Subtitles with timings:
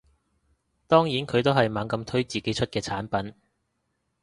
[0.87, 3.35] 當然佢都係猛咁推自己出嘅產品